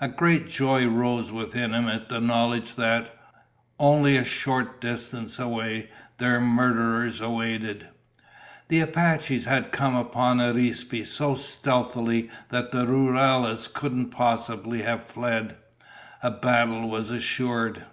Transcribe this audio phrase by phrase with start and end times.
[0.00, 3.12] A great joy rose within him at the knowledge that,
[3.76, 7.88] only a short distance away, their murderers awaited.
[8.68, 15.56] The Apaches had come upon Arispe so stealthily that the rurales couldn't possibly have fled.
[16.22, 17.84] A battle was assured.